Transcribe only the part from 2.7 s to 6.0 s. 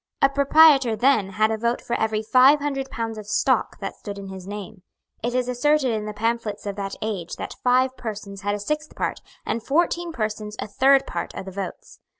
pounds of stock that stood in his name. It is asserted